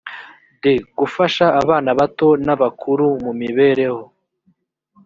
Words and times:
d 0.61 0.63
gufasha 0.97 1.45
abana 1.61 1.89
bato 1.99 2.27
n 2.45 2.47
abakuru 2.55 3.05
mu 3.23 3.31
mibereho 3.41 4.03